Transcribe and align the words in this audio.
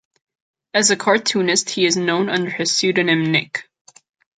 As 0.73 0.89
a 0.89 0.95
cartoonist 0.95 1.69
he 1.69 1.85
is 1.85 1.95
known 1.95 2.27
under 2.27 2.49
his 2.49 2.75
pseudonym 2.75 3.31
Nick. 3.31 3.69